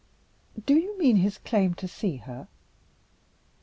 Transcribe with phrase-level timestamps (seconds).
[0.65, 2.47] "Do you mean his claim to see her?"